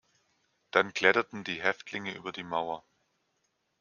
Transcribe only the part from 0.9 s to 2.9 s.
kletterten die Häftlinge über die Mauer.